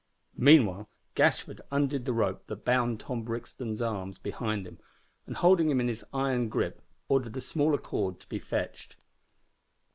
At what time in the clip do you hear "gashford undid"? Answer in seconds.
1.13-2.05